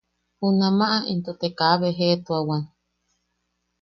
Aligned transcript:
Junamaʼa 0.39 0.97
into 1.11 1.31
te 1.39 1.47
kaa 1.57 1.75
bejeʼetuawan. 1.81 2.63